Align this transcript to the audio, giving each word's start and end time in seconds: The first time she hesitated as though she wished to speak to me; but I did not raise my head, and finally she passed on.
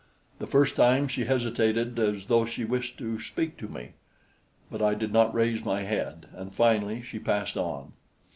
The 0.39 0.47
first 0.47 0.75
time 0.75 1.07
she 1.07 1.25
hesitated 1.25 1.99
as 1.99 2.25
though 2.25 2.43
she 2.47 2.65
wished 2.65 2.97
to 2.97 3.19
speak 3.19 3.55
to 3.57 3.67
me; 3.67 3.89
but 4.71 4.81
I 4.81 4.95
did 4.95 5.13
not 5.13 5.31
raise 5.31 5.63
my 5.63 5.83
head, 5.83 6.25
and 6.33 6.51
finally 6.51 7.03
she 7.03 7.19
passed 7.19 7.55
on. 7.55 7.93